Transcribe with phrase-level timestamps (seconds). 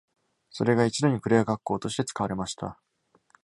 [0.49, 2.81] それが一度にクレア学校として使われました。